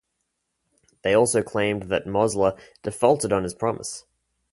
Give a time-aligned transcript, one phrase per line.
[1.03, 4.05] They also claimed that Mosler defaulted on his promise.